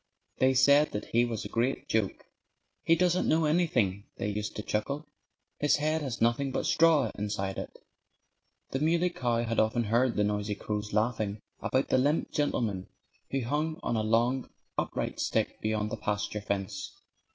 [0.39, 2.25] They said that he was a great joke.
[2.81, 5.05] "He doesn't know anything," they used to chuckle.
[5.59, 7.77] "His head has nothing but straw inside it."
[8.71, 12.87] The Muley Cow had often heard the noisy crows laughing about the limp gentleman
[13.29, 16.97] who hung on a long, upright stick beyond the pasture fence.